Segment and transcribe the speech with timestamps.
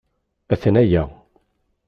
[0.53, 1.03] Atnaya.